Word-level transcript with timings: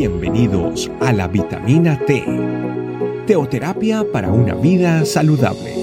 Bienvenidos 0.00 0.90
a 1.02 1.12
la 1.12 1.28
vitamina 1.28 1.98
T, 2.06 2.24
teoterapia 3.26 4.02
para 4.10 4.30
una 4.30 4.54
vida 4.54 5.04
saludable. 5.04 5.74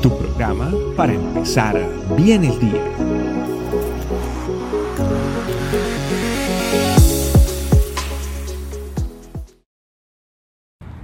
Tu 0.00 0.08
programa 0.16 0.72
para 0.96 1.12
empezar 1.12 1.78
bien 2.16 2.44
el 2.44 2.58
día. 2.58 2.82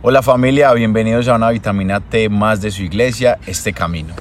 Hola 0.00 0.22
familia, 0.22 0.72
bienvenidos 0.72 1.28
a 1.28 1.34
una 1.34 1.50
vitamina 1.50 2.00
T 2.00 2.30
más 2.30 2.62
de 2.62 2.70
su 2.70 2.82
iglesia, 2.82 3.38
este 3.46 3.74
camino. 3.74 4.14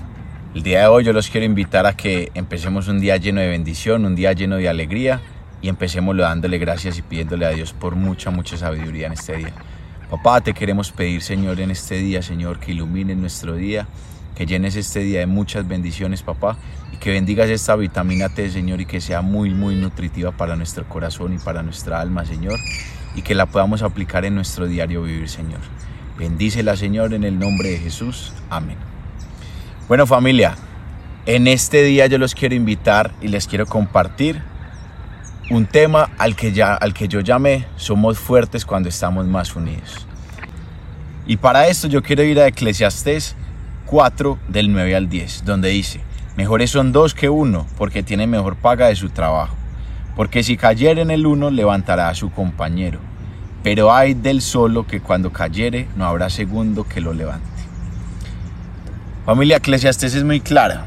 El 0.54 0.64
día 0.64 0.82
de 0.82 0.88
hoy 0.88 1.06
yo 1.06 1.14
los 1.14 1.30
quiero 1.30 1.46
invitar 1.46 1.86
a 1.86 1.96
que 1.96 2.30
empecemos 2.34 2.90
un 2.90 3.00
día 3.00 3.16
lleno 3.16 3.40
de 3.40 3.48
bendición, 3.48 4.04
un 4.04 4.16
día 4.16 4.34
lleno 4.34 4.58
de 4.58 4.68
alegría 4.68 5.22
y 5.62 5.70
empecemos 5.70 6.16
dándole 6.18 6.58
gracias 6.58 6.98
y 6.98 7.02
pidiéndole 7.02 7.46
a 7.46 7.50
Dios 7.50 7.74
por 7.74 7.96
mucha, 7.96 8.30
mucha 8.30 8.58
sabiduría 8.58 9.08
en 9.08 9.14
este 9.14 9.38
día. 9.38 9.54
Papá, 10.10 10.42
te 10.42 10.54
queremos 10.54 10.92
pedir, 10.92 11.22
Señor, 11.22 11.60
en 11.60 11.72
este 11.72 11.96
día, 11.96 12.22
Señor, 12.22 12.60
que 12.60 12.72
ilumines 12.72 13.18
nuestro 13.18 13.56
día, 13.56 13.88
que 14.36 14.46
llenes 14.46 14.76
este 14.76 15.00
día 15.00 15.20
de 15.20 15.26
muchas 15.26 15.68
bendiciones, 15.68 16.24
papá, 16.24 16.58
y 16.94 16.98
que 16.98 17.12
bendigas 17.12 17.50
esta 17.50 17.76
vitamina 17.76 18.30
T, 18.30 18.50
Señor, 18.50 18.80
y 18.80 18.86
que 18.86 19.02
sea 19.02 19.22
muy, 19.22 19.54
muy 19.54 19.76
nutritiva 19.76 20.32
para 20.32 20.56
nuestro 20.56 20.88
corazón 20.88 21.34
y 21.34 21.38
para 21.40 21.64
nuestra 21.64 22.00
alma, 22.00 22.24
Señor, 22.24 22.58
y 23.16 23.22
que 23.22 23.36
la 23.36 23.48
podamos 23.48 23.82
aplicar 23.82 24.24
en 24.24 24.36
nuestro 24.36 24.68
diario 24.68 25.04
vivir, 25.04 25.28
Señor. 25.28 25.60
Bendícela, 26.18 26.78
Señor, 26.78 27.14
en 27.14 27.24
el 27.24 27.38
nombre 27.38 27.70
de 27.70 27.80
Jesús. 27.80 28.32
Amén. 28.50 28.78
Bueno, 29.88 30.08
familia, 30.08 30.56
en 31.26 31.48
este 31.48 31.84
día 31.84 32.08
yo 32.08 32.18
los 32.18 32.34
quiero 32.34 32.56
invitar 32.56 33.12
y 33.22 33.28
les 33.28 33.48
quiero 33.48 33.66
compartir 33.66 34.42
un 35.50 35.66
tema 35.66 36.10
al 36.18 36.36
que, 36.36 36.52
ya, 36.52 36.74
al 36.74 36.94
que 36.94 37.08
yo 37.08 37.22
llamé 37.22 37.66
Somos 37.78 38.20
fuertes 38.20 38.66
cuando 38.66 38.90
estamos 38.90 39.26
más 39.26 39.56
unidos. 39.56 40.06
Y 41.26 41.38
para 41.38 41.68
esto 41.68 41.88
yo 41.88 42.02
quiero 42.04 42.24
ir 42.24 42.40
a 42.40 42.48
Eclesiastés 42.48 43.36
4 43.86 44.38
del 44.48 44.72
9 44.72 44.96
al 44.96 45.10
10, 45.10 45.46
donde 45.46 45.70
dice, 45.70 46.02
mejores 46.36 46.72
son 46.72 46.92
dos 46.92 47.14
que 47.14 47.30
uno, 47.30 47.66
porque 47.78 48.04
tiene 48.04 48.28
mejor 48.28 48.56
paga 48.56 48.88
de 48.88 48.96
su 48.96 49.10
trabajo. 49.10 49.56
Porque 50.16 50.44
si 50.44 50.58
cayere 50.58 51.02
en 51.02 51.12
el 51.12 51.26
uno, 51.26 51.50
levantará 51.50 52.10
a 52.10 52.16
su 52.16 52.32
compañero. 52.32 53.00
Pero 53.64 53.94
hay 53.94 54.14
del 54.14 54.42
solo 54.42 54.88
que 54.88 55.00
cuando 55.00 55.32
cayere, 55.32 55.88
no 55.96 56.06
habrá 56.06 56.30
segundo 56.30 56.86
que 56.86 57.02
lo 57.02 57.14
levante. 57.14 57.48
Familia 59.26 59.58
Eclesiastés 59.58 60.16
es 60.16 60.24
muy 60.24 60.40
clara. 60.40 60.86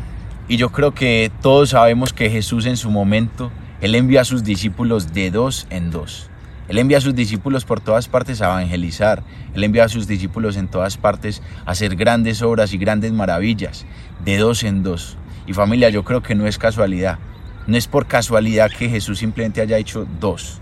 Y 0.49 0.57
yo 0.57 0.71
creo 0.71 0.93
que 0.93 1.31
todos 1.43 1.71
sabemos 1.71 2.13
que 2.13 2.31
Jesús 2.31 2.67
en 2.67 2.77
su 2.77 2.91
momento 2.91 3.51
él 3.81 3.95
envía 3.95 4.21
a 4.21 4.25
sus 4.25 4.45
discípulos 4.45 5.15
de 5.15 5.31
dos 5.31 5.67
en 5.71 5.91
dos. 5.91 6.29
Él 6.69 6.77
envía 6.77 6.99
a 6.99 7.01
sus 7.01 7.15
discípulos 7.15 7.65
por 7.65 7.81
todas 7.81 8.09
partes 8.09 8.43
a 8.43 8.47
evangelizar. 8.47 9.23
Él 9.55 9.65
envía 9.65 9.85
a 9.85 9.89
sus 9.89 10.07
discípulos 10.07 10.57
en 10.57 10.69
todas 10.69 10.99
partes 10.99 11.43
a 11.65 11.71
hacer 11.71 11.97
grandes 11.97 12.43
obras 12.43 12.75
y 12.75 12.79
grandes 12.79 13.13
maravillas, 13.13 13.87
de 14.23 14.37
dos 14.37 14.65
en 14.65 14.83
dos. 14.83 15.17
Y 15.47 15.55
familia, 15.55 15.89
yo 15.89 16.05
creo 16.05 16.23
que 16.23 16.35
no 16.35 16.47
es 16.47 16.59
casualidad. 16.59 17.19
No 17.67 17.77
es 17.79 17.87
por 17.87 18.07
casualidad 18.07 18.71
que 18.71 18.91
Jesús 18.91 19.19
simplemente 19.19 19.63
haya 19.63 19.79
hecho 19.79 20.07
dos. 20.21 20.61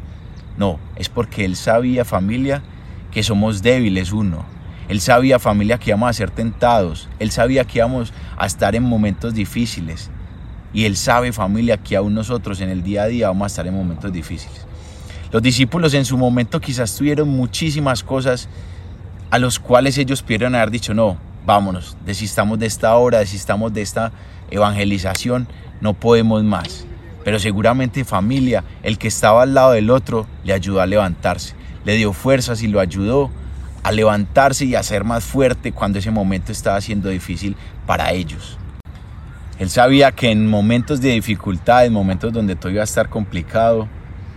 No, 0.56 0.78
es 0.94 1.08
porque 1.08 1.44
Él 1.44 1.56
sabía, 1.56 2.04
familia, 2.04 2.62
que 3.10 3.24
somos 3.24 3.62
débiles 3.62 4.12
uno. 4.12 4.46
Él 4.88 5.00
sabía, 5.00 5.40
familia, 5.40 5.78
que 5.78 5.90
íbamos 5.90 6.08
a 6.08 6.12
ser 6.12 6.30
tentados. 6.30 7.08
Él 7.18 7.32
sabía 7.32 7.64
que 7.64 7.78
íbamos 7.78 8.12
a 8.36 8.46
estar 8.46 8.76
en 8.76 8.84
momentos 8.84 9.34
difíciles. 9.34 10.10
Y 10.72 10.84
Él 10.84 10.96
sabe, 10.96 11.32
familia, 11.32 11.78
que 11.78 11.96
aún 11.96 12.14
nosotros 12.14 12.60
en 12.60 12.68
el 12.68 12.82
día 12.82 13.04
a 13.04 13.06
día 13.06 13.28
vamos 13.28 13.44
a 13.44 13.46
estar 13.48 13.66
en 13.66 13.74
momentos 13.74 14.12
difíciles. 14.12 14.66
Los 15.30 15.42
discípulos 15.42 15.94
en 15.94 16.04
su 16.04 16.16
momento 16.16 16.60
quizás 16.60 16.96
tuvieron 16.96 17.28
muchísimas 17.28 18.02
cosas 18.02 18.48
a 19.30 19.38
los 19.38 19.58
cuales 19.58 19.98
ellos 19.98 20.22
pudieron 20.22 20.54
haber 20.54 20.70
dicho, 20.70 20.94
no, 20.94 21.18
vámonos, 21.44 21.96
desistamos 22.04 22.58
de 22.58 22.66
esta 22.66 22.94
obra, 22.96 23.18
desistamos 23.18 23.72
de 23.72 23.82
esta 23.82 24.12
evangelización, 24.50 25.46
no 25.80 25.94
podemos 25.94 26.42
más. 26.44 26.86
Pero 27.24 27.38
seguramente 27.38 28.04
familia, 28.04 28.64
el 28.82 28.96
que 28.96 29.08
estaba 29.08 29.42
al 29.42 29.52
lado 29.52 29.72
del 29.72 29.90
otro, 29.90 30.26
le 30.44 30.54
ayudó 30.54 30.80
a 30.80 30.86
levantarse, 30.86 31.54
le 31.84 31.96
dio 31.96 32.12
fuerzas 32.12 32.62
y 32.62 32.68
lo 32.68 32.80
ayudó 32.80 33.30
a 33.82 33.92
levantarse 33.92 34.64
y 34.64 34.74
a 34.74 34.82
ser 34.82 35.04
más 35.04 35.24
fuerte 35.24 35.72
cuando 35.72 35.98
ese 35.98 36.10
momento 36.10 36.52
estaba 36.52 36.80
siendo 36.80 37.10
difícil 37.10 37.56
para 37.86 38.12
ellos. 38.12 38.58
Él 39.58 39.70
sabía 39.70 40.12
que 40.12 40.30
en 40.30 40.46
momentos 40.46 41.00
de 41.00 41.10
dificultad, 41.10 41.84
en 41.84 41.92
momentos 41.92 42.32
donde 42.32 42.54
todo 42.54 42.70
iba 42.70 42.82
a 42.82 42.84
estar 42.84 43.08
complicado, 43.08 43.88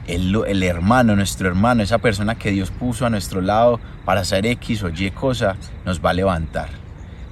el, 0.07 0.63
hermano, 0.63 1.15
nuestro 1.15 1.47
hermano, 1.47 1.83
esa 1.83 1.99
persona 1.99 2.35
que 2.35 2.51
Dios 2.51 2.71
puso 2.71 3.05
a 3.05 3.09
nuestro 3.09 3.41
lado 3.41 3.79
para 4.03 4.21
hacer 4.21 4.45
X 4.45 4.83
o 4.83 4.89
Y 4.89 5.11
cosa, 5.11 5.57
nos 5.85 6.03
va 6.03 6.09
a 6.09 6.13
levantar. 6.13 6.69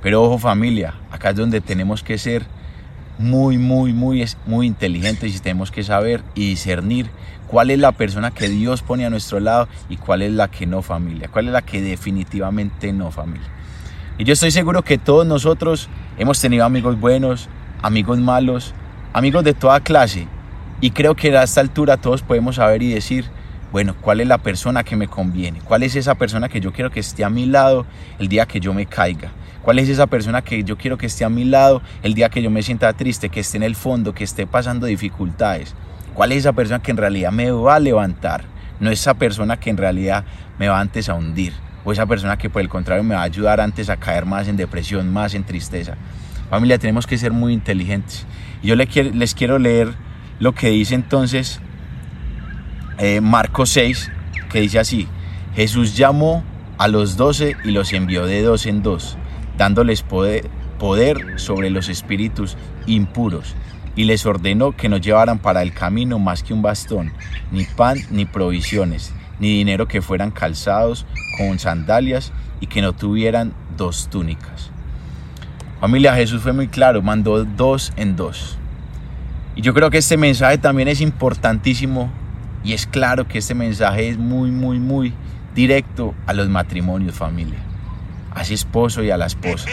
Pero 0.03 0.23
ojo 0.23 0.38
familia, 0.38 0.94
acá 1.11 1.31
es 1.31 1.35
donde 1.35 1.61
tenemos 1.61 2.03
que 2.03 2.17
ser 2.17 2.45
muy, 3.17 3.57
muy, 3.57 3.91
muy, 3.91 4.23
muy 4.45 4.67
inteligentes 4.67 5.35
y 5.35 5.39
tenemos 5.39 5.71
que 5.71 5.83
saber 5.83 6.23
y 6.35 6.51
discernir 6.51 7.09
cuál 7.47 7.71
es 7.71 7.79
la 7.79 7.91
persona 7.91 8.31
que 8.31 8.47
Dios 8.47 8.81
pone 8.81 9.06
a 9.06 9.09
nuestro 9.09 9.39
lado 9.39 9.67
y 9.89 9.97
cuál 9.97 10.21
es 10.21 10.31
la 10.31 10.47
que 10.50 10.67
no 10.67 10.81
familia, 10.81 11.27
cuál 11.27 11.47
es 11.47 11.53
la 11.53 11.63
que 11.63 11.81
definitivamente 11.81 12.94
no 12.94 13.11
familia. 13.11 13.47
Y 14.17 14.23
yo 14.25 14.33
estoy 14.33 14.51
seguro 14.51 14.83
que 14.83 14.97
todos 14.97 15.25
nosotros 15.25 15.89
hemos 16.17 16.39
tenido 16.39 16.66
amigos 16.66 17.00
buenos, 17.00 17.50
amigos 17.81 18.19
malos, 18.19 18.73
amigos 19.13 19.44
de 19.44 19.53
toda 19.53 19.79
clase. 19.79 20.28
Y 20.81 20.91
creo 20.91 21.16
que 21.16 21.35
a 21.38 21.44
esta 21.44 21.62
altura 21.62 21.97
todos 21.97 22.22
podemos 22.22 22.56
saber 22.56 22.81
y 22.84 22.94
decir, 22.94 23.25
bueno, 23.72 23.95
¿cuál 24.00 24.22
es 24.22 24.28
la 24.28 24.38
persona 24.38 24.84
que 24.84 24.95
me 24.95 25.07
conviene? 25.07 25.59
¿Cuál 25.63 25.84
es 25.84 25.95
esa 25.95 26.16
persona 26.16 26.50
que 26.50 26.59
yo 26.59 26.72
quiero 26.72 26.89
que 26.89 27.00
esté 27.00 27.23
a 27.23 27.29
mi 27.29 27.45
lado 27.45 27.85
el 28.18 28.28
día 28.28 28.45
que 28.45 28.59
yo 28.59 28.73
me 28.73 28.85
caiga? 28.85 29.31
¿Cuál 29.62 29.79
es 29.79 29.89
esa 29.89 30.07
persona 30.07 30.41
que 30.41 30.63
yo 30.63 30.78
quiero 30.78 30.97
que 30.97 31.06
esté 31.06 31.25
a 31.25 31.29
mi 31.29 31.44
lado 31.44 31.81
el 32.01 32.13
día 32.13 32.29
que 32.29 32.41
yo 32.41 32.50
me 32.50 32.63
sienta 32.63 32.94
triste, 32.94 33.29
que 33.29 33.41
esté 33.41 33.57
en 33.57 33.63
el 33.63 33.75
fondo, 33.75 34.13
que 34.13 34.23
esté 34.23 34.47
pasando 34.47 34.88
dificultades? 34.88 35.75
¿Cuál 36.13 36.31
es 36.31 36.39
esa 36.39 36.53
persona 36.53 36.81
que 36.81 36.91
en 36.91 36.97
realidad 36.97 37.31
me 37.31 37.51
va 37.51 37.75
a 37.75 37.79
levantar? 37.79 38.44
No 38.79 38.89
esa 38.89 39.13
persona 39.13 39.57
que 39.57 39.69
en 39.69 39.78
realidad 39.78 40.23
me 40.57 40.69
va 40.69 40.79
antes 40.79 41.09
a 41.09 41.13
hundir. 41.13 41.53
O 41.85 41.91
esa 41.91 42.06
persona 42.06 42.38
que 42.38 42.50
por 42.50 42.62
el 42.62 42.69
contrario 42.69 43.03
me 43.03 43.16
va 43.16 43.22
a 43.22 43.25
ayudar 43.25 43.59
antes 43.62 43.89
a 43.89 43.97
caer 43.97 44.25
más 44.25 44.47
en 44.47 44.57
depresión, 44.57 45.12
más 45.12 45.34
en 45.34 45.44
tristeza. 45.44 45.95
Familia, 46.50 46.80
tenemos 46.80 47.06
que 47.06 47.18
ser 47.18 47.32
muy 47.32 47.54
inteligentes. 47.54 48.26
Yo 48.64 48.76
les 48.76 49.36
quiero 49.36 49.60
leer 49.60 49.94
lo 50.40 50.54
que 50.54 50.70
dice 50.70 50.96
entonces 50.96 51.62
eh, 52.98 53.22
Marcos 53.22 53.70
6, 53.70 54.12
que 54.52 54.60
dice 54.60 54.80
así, 54.80 55.08
Jesús 55.56 55.96
llamó 55.96 56.44
a 56.78 56.88
los 56.88 57.18
doce 57.18 57.56
y 57.64 57.72
los 57.72 57.94
envió 57.94 58.26
de 58.26 58.42
dos 58.42 58.66
en 58.66 58.84
dos, 58.84 59.18
dándoles 59.58 60.02
poder, 60.02 60.50
poder 60.80 61.40
sobre 61.40 61.70
los 61.70 61.88
espíritus 61.88 62.58
impuros, 62.88 63.56
y 63.96 64.04
les 64.04 64.26
ordenó 64.26 64.76
que 64.76 64.90
no 64.90 64.98
llevaran 64.98 65.40
para 65.40 65.62
el 65.62 65.74
camino 65.74 66.20
más 66.20 66.44
que 66.44 66.54
un 66.54 66.62
bastón, 66.62 67.14
ni 67.52 67.64
pan 67.64 68.00
ni 68.12 68.26
provisiones, 68.26 69.14
ni 69.40 69.50
dinero 69.50 69.88
que 69.88 70.02
fueran 70.02 70.31
calzados 70.31 71.06
con 71.38 71.60
sandalias 71.60 72.34
y 72.60 72.68
que 72.68 72.81
no 72.81 72.94
tuvieran 72.94 73.54
dos 73.78 74.10
túnicas. 74.10 74.72
Familia, 75.79 76.13
Jesús 76.13 76.41
fue 76.41 76.51
muy 76.51 76.67
claro, 76.67 77.01
mandó 77.01 77.45
dos 77.45 77.94
en 77.95 78.17
dos. 78.17 78.57
Y 79.56 79.62
yo 79.62 79.73
creo 79.73 79.90
que 79.90 79.97
este 79.97 80.17
mensaje 80.17 80.57
también 80.57 80.90
es 80.90 81.00
importantísimo 81.00 82.12
y 82.66 82.73
es 82.73 82.85
claro 82.85 83.29
que 83.29 83.38
este 83.38 83.56
mensaje 83.56 84.09
es 84.09 84.18
muy, 84.18 84.51
muy, 84.51 84.78
muy 84.78 85.13
directo 85.56 86.13
a 86.25 86.34
los 86.34 86.50
matrimonios, 86.50 87.16
familia. 87.16 87.59
A 88.34 88.41
ese 88.41 88.56
esposo 88.56 89.03
y 89.03 89.09
a 89.09 89.16
la 89.16 89.28
esposa. 89.28 89.69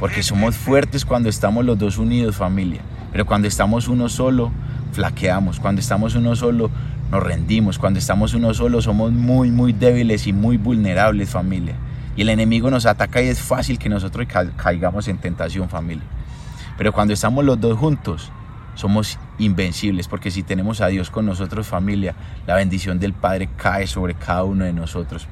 Porque 0.00 0.24
somos 0.24 0.56
fuertes 0.56 1.04
cuando 1.04 1.28
estamos 1.28 1.64
los 1.64 1.78
dos 1.78 1.98
unidos, 1.98 2.34
familia. 2.34 2.80
Pero 3.12 3.24
cuando 3.24 3.46
estamos 3.46 3.86
uno 3.86 4.08
solo, 4.08 4.50
flaqueamos. 4.92 5.60
Cuando 5.60 5.80
estamos 5.80 6.16
uno 6.16 6.34
solo, 6.34 6.72
nos 7.12 7.22
rendimos. 7.22 7.78
Cuando 7.78 8.00
estamos 8.00 8.34
uno 8.34 8.52
solo, 8.52 8.82
somos 8.82 9.12
muy, 9.12 9.52
muy 9.52 9.72
débiles 9.72 10.26
y 10.26 10.32
muy 10.32 10.56
vulnerables, 10.56 11.30
familia 11.30 11.76
y 12.20 12.22
el 12.22 12.28
enemigo 12.28 12.70
nos 12.70 12.84
ataca 12.84 13.22
y 13.22 13.28
es 13.28 13.40
fácil 13.40 13.78
que 13.78 13.88
nosotros 13.88 14.28
caigamos 14.58 15.08
en 15.08 15.16
tentación 15.16 15.70
familia. 15.70 16.04
Pero 16.76 16.92
cuando 16.92 17.14
estamos 17.14 17.42
los 17.46 17.58
dos 17.58 17.78
juntos, 17.78 18.30
somos 18.74 19.18
invencibles, 19.38 20.06
porque 20.06 20.30
si 20.30 20.42
tenemos 20.42 20.82
a 20.82 20.88
Dios 20.88 21.08
con 21.08 21.24
nosotros 21.24 21.66
familia, 21.66 22.14
la 22.46 22.56
bendición 22.56 22.98
del 22.98 23.14
Padre 23.14 23.48
cae 23.56 23.86
sobre 23.86 24.12
cada 24.12 24.44
uno 24.44 24.66
de 24.66 24.74
nosotros. 24.74 25.28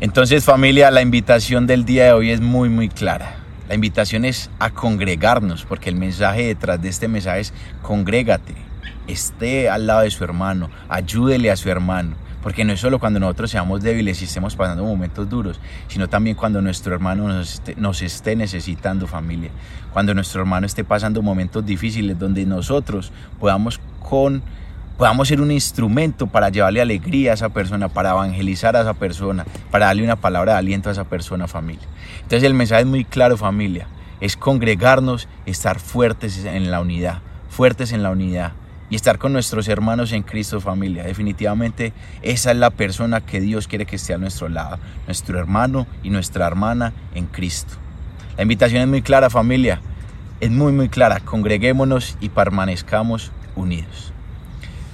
Entonces 0.00 0.44
familia, 0.44 0.90
la 0.90 1.02
invitación 1.02 1.66
del 1.66 1.84
día 1.84 2.06
de 2.06 2.12
hoy 2.12 2.30
es 2.30 2.40
muy 2.40 2.70
muy 2.70 2.88
clara. 2.88 3.34
La 3.68 3.74
invitación 3.74 4.24
es 4.24 4.48
a 4.58 4.70
congregarnos, 4.70 5.66
porque 5.66 5.90
el 5.90 5.96
mensaje 5.96 6.46
detrás 6.46 6.80
de 6.80 6.88
este 6.88 7.06
mensaje 7.06 7.40
es 7.40 7.52
congrégate, 7.82 8.54
esté 9.08 9.68
al 9.68 9.86
lado 9.86 10.00
de 10.00 10.10
su 10.10 10.24
hermano, 10.24 10.70
ayúdele 10.88 11.50
a 11.50 11.56
su 11.56 11.68
hermano 11.68 12.16
porque 12.46 12.64
no 12.64 12.72
es 12.72 12.78
solo 12.78 13.00
cuando 13.00 13.18
nosotros 13.18 13.50
seamos 13.50 13.82
débiles 13.82 14.22
y 14.22 14.26
estemos 14.26 14.54
pasando 14.54 14.84
momentos 14.84 15.28
duros, 15.28 15.58
sino 15.88 16.08
también 16.08 16.36
cuando 16.36 16.62
nuestro 16.62 16.94
hermano 16.94 17.26
nos 17.26 18.02
esté, 18.02 18.36
necesitando 18.36 19.08
familia. 19.08 19.50
Cuando 19.92 20.14
nuestro 20.14 20.42
hermano 20.42 20.64
esté 20.64 20.84
pasando 20.84 21.20
momentos 21.22 21.66
difíciles 21.66 22.16
donde 22.16 22.46
nosotros 22.46 23.10
podamos 23.40 23.80
con 23.98 24.44
podamos 24.96 25.26
ser 25.26 25.40
un 25.40 25.50
instrumento 25.50 26.28
para 26.28 26.48
llevarle 26.48 26.80
alegría 26.80 27.32
a 27.32 27.34
esa 27.34 27.48
persona, 27.48 27.88
para 27.88 28.10
evangelizar 28.10 28.76
a 28.76 28.82
esa 28.82 28.94
persona, 28.94 29.44
para 29.72 29.86
darle 29.86 30.04
una 30.04 30.14
palabra 30.14 30.52
de 30.52 30.58
aliento 30.58 30.88
a 30.88 30.92
esa 30.92 31.02
persona, 31.02 31.48
familia. 31.48 31.88
Entonces 32.18 32.44
el 32.44 32.54
mensaje 32.54 32.82
es 32.82 32.86
muy 32.86 33.04
claro, 33.04 33.36
familia, 33.36 33.88
es 34.20 34.36
congregarnos, 34.36 35.26
estar 35.46 35.80
fuertes 35.80 36.44
en 36.44 36.70
la 36.70 36.80
unidad, 36.80 37.22
fuertes 37.48 37.90
en 37.90 38.04
la 38.04 38.12
unidad 38.12 38.52
y 38.90 38.96
estar 38.96 39.18
con 39.18 39.32
nuestros 39.32 39.68
hermanos 39.68 40.12
en 40.12 40.22
Cristo, 40.22 40.60
familia. 40.60 41.04
Definitivamente 41.04 41.92
esa 42.22 42.50
es 42.50 42.56
la 42.56 42.70
persona 42.70 43.20
que 43.20 43.40
Dios 43.40 43.68
quiere 43.68 43.86
que 43.86 43.96
esté 43.96 44.14
a 44.14 44.18
nuestro 44.18 44.48
lado, 44.48 44.78
nuestro 45.06 45.38
hermano 45.38 45.86
y 46.02 46.10
nuestra 46.10 46.46
hermana 46.46 46.92
en 47.14 47.26
Cristo. 47.26 47.74
La 48.36 48.42
invitación 48.42 48.82
es 48.82 48.88
muy 48.88 49.02
clara, 49.02 49.30
familia, 49.30 49.80
es 50.40 50.50
muy, 50.50 50.72
muy 50.72 50.88
clara. 50.88 51.20
Congreguémonos 51.20 52.16
y 52.20 52.28
permanezcamos 52.28 53.32
unidos. 53.54 54.12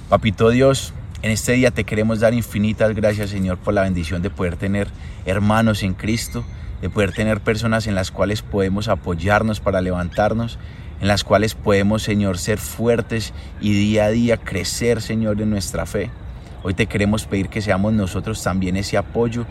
Papito 0.09 0.49
Dios, 0.49 0.93
en 1.21 1.31
este 1.31 1.53
día 1.53 1.71
te 1.71 1.83
queremos 1.83 2.19
dar 2.19 2.33
infinitas 2.33 2.93
gracias, 2.93 3.29
Señor, 3.29 3.57
por 3.57 3.73
la 3.73 3.83
bendición 3.83 4.21
de 4.21 4.29
poder 4.29 4.57
tener 4.57 4.87
hermanos 5.25 5.83
en 5.83 5.93
Cristo, 5.93 6.43
de 6.81 6.89
poder 6.89 7.13
tener 7.13 7.39
personas 7.41 7.87
en 7.87 7.95
las 7.95 8.11
cuales 8.11 8.41
podemos 8.41 8.89
apoyarnos 8.89 9.59
para 9.59 9.81
levantarnos, 9.81 10.59
en 11.01 11.07
las 11.07 11.23
cuales 11.23 11.55
podemos, 11.55 12.03
Señor, 12.03 12.37
ser 12.37 12.59
fuertes 12.59 13.33
y 13.59 13.73
día 13.73 14.05
a 14.05 14.09
día 14.09 14.37
crecer, 14.37 15.01
Señor, 15.01 15.41
en 15.41 15.49
nuestra 15.49 15.85
fe. 15.85 16.09
Hoy 16.63 16.73
te 16.73 16.85
queremos 16.85 17.25
pedir 17.25 17.49
que 17.49 17.61
seamos 17.61 17.93
nosotros 17.93 18.41
también 18.41 18.77
ese 18.77 18.97
apoyo 18.97 19.45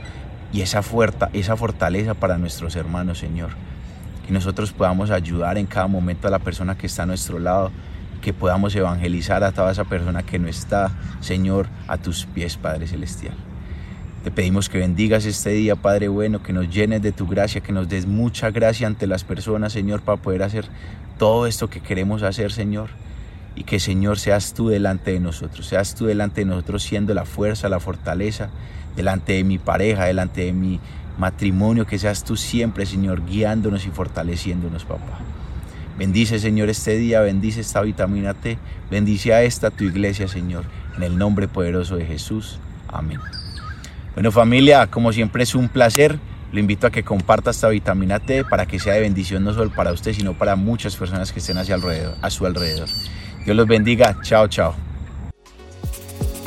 y 0.52 0.62
esa, 0.62 0.82
fuerza, 0.82 1.28
esa 1.32 1.56
fortaleza 1.56 2.14
para 2.14 2.38
nuestros 2.38 2.76
hermanos, 2.76 3.18
Señor. 3.18 3.50
Que 4.26 4.32
nosotros 4.32 4.72
podamos 4.72 5.10
ayudar 5.10 5.58
en 5.58 5.66
cada 5.66 5.86
momento 5.88 6.28
a 6.28 6.30
la 6.30 6.38
persona 6.38 6.76
que 6.76 6.86
está 6.86 7.02
a 7.02 7.06
nuestro 7.06 7.38
lado, 7.38 7.70
que 8.22 8.32
podamos 8.32 8.74
evangelizar 8.74 9.44
a 9.44 9.52
toda 9.52 9.72
esa 9.72 9.84
persona 9.84 10.22
que 10.22 10.38
no 10.38 10.48
está, 10.48 10.90
Señor, 11.20 11.68
a 11.88 11.98
tus 11.98 12.24
pies, 12.26 12.56
Padre 12.56 12.86
Celestial. 12.86 13.34
Te 14.22 14.30
pedimos 14.30 14.68
que 14.68 14.78
bendigas 14.78 15.24
este 15.24 15.50
día, 15.50 15.74
Padre 15.74 16.06
bueno, 16.06 16.44
que 16.44 16.52
nos 16.52 16.70
llenes 16.70 17.02
de 17.02 17.10
tu 17.10 17.26
gracia, 17.26 17.60
que 17.60 17.72
nos 17.72 17.88
des 17.88 18.06
mucha 18.06 18.52
gracia 18.52 18.86
ante 18.86 19.08
las 19.08 19.24
personas, 19.24 19.72
Señor, 19.72 20.02
para 20.02 20.22
poder 20.22 20.44
hacer 20.44 20.66
todo 21.18 21.48
esto 21.48 21.68
que 21.68 21.80
queremos 21.80 22.22
hacer, 22.22 22.52
Señor. 22.52 22.90
Y 23.56 23.64
que, 23.64 23.80
Señor, 23.80 24.20
seas 24.20 24.54
tú 24.54 24.68
delante 24.68 25.12
de 25.12 25.18
nosotros, 25.18 25.66
seas 25.66 25.96
tú 25.96 26.06
delante 26.06 26.42
de 26.42 26.44
nosotros 26.44 26.84
siendo 26.84 27.14
la 27.14 27.24
fuerza, 27.24 27.68
la 27.68 27.80
fortaleza, 27.80 28.48
delante 28.94 29.32
de 29.32 29.42
mi 29.42 29.58
pareja, 29.58 30.04
delante 30.04 30.42
de 30.44 30.52
mi 30.52 30.78
matrimonio, 31.18 31.84
que 31.84 31.98
seas 31.98 32.22
tú 32.22 32.36
siempre, 32.36 32.86
Señor, 32.86 33.26
guiándonos 33.26 33.86
y 33.86 33.90
fortaleciéndonos, 33.90 34.84
papá. 34.84 35.18
Bendice, 35.98 36.38
Señor, 36.38 36.70
este 36.70 36.96
día, 36.96 37.20
bendice 37.22 37.60
esta 37.60 37.82
vitamina 37.82 38.34
T, 38.34 38.56
bendice 38.88 39.34
a 39.34 39.42
esta 39.42 39.70
tu 39.70 39.82
iglesia, 39.82 40.28
Señor, 40.28 40.64
en 40.96 41.02
el 41.02 41.18
nombre 41.18 41.48
poderoso 41.48 41.96
de 41.96 42.06
Jesús. 42.06 42.60
Amén. 42.88 43.18
Bueno, 44.14 44.30
familia, 44.30 44.86
como 44.88 45.12
siempre 45.12 45.42
es 45.42 45.54
un 45.54 45.68
placer. 45.68 46.18
Lo 46.52 46.60
invito 46.60 46.86
a 46.86 46.90
que 46.90 47.02
comparta 47.02 47.50
esta 47.50 47.68
vitamina 47.68 48.20
T 48.20 48.44
para 48.44 48.66
que 48.66 48.78
sea 48.78 48.92
de 48.92 49.00
bendición 49.00 49.42
no 49.42 49.54
solo 49.54 49.70
para 49.70 49.90
usted, 49.92 50.12
sino 50.12 50.34
para 50.34 50.54
muchas 50.54 50.96
personas 50.96 51.32
que 51.32 51.38
estén 51.38 51.56
hacia 51.56 51.74
alrededor, 51.74 52.16
a 52.20 52.28
su 52.28 52.44
alrededor. 52.44 52.88
Dios 53.44 53.56
los 53.56 53.66
bendiga. 53.66 54.18
Chao, 54.22 54.48
chao. 54.48 54.74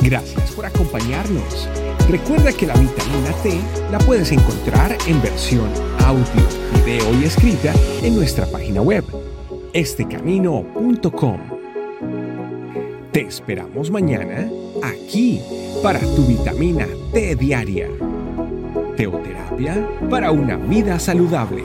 Gracias 0.00 0.52
por 0.52 0.64
acompañarnos. 0.64 1.68
Recuerda 2.08 2.52
que 2.52 2.66
la 2.66 2.74
vitamina 2.74 3.32
T 3.42 3.60
la 3.90 3.98
puedes 3.98 4.30
encontrar 4.30 4.96
en 5.08 5.20
versión 5.20 5.68
audio, 6.04 6.24
video 6.84 7.20
y 7.20 7.24
escrita 7.24 7.72
en 8.02 8.14
nuestra 8.14 8.46
página 8.46 8.80
web 8.80 9.04
estecamino.com. 9.72 11.40
Te 13.10 13.22
esperamos 13.22 13.90
mañana 13.90 14.48
aquí 14.84 15.40
para 15.82 16.00
tu 16.00 16.24
vitamina 16.24 16.86
T 17.12 17.36
diaria. 17.36 17.88
Teoterapia 18.96 19.86
para 20.08 20.30
una 20.30 20.56
vida 20.56 20.98
saludable. 20.98 21.64